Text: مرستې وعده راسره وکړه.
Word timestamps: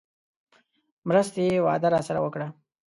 مرستې 1.09 1.45
وعده 1.65 1.87
راسره 1.95 2.19
وکړه. 2.21 2.47